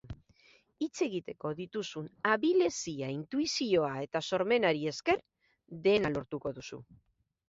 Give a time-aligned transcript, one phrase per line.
[0.83, 5.21] Hitz egiteko dituzun abilezia, intuizioa eta sormenari esker,
[5.89, 6.81] dena lortuko duzu.